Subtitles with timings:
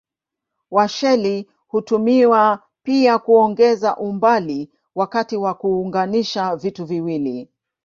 [0.71, 7.49] Washeli hutumiwa pia kuongeza umbali wakati wa kuunganisha vitu viwili.